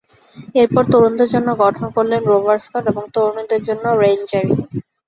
এরপর 0.55 0.83
তরুণদের 0.91 1.29
জন্য 1.31 1.49
গঠন 1.63 1.85
করলেন 1.95 2.21
‘রোভার 2.25 2.57
স্কাউট’ 2.59 2.85
এবং 2.91 3.03
তরুণীদের 3.15 3.61
জন্য 3.63 3.85
‘রেঞ্জারিং’। 4.01 4.59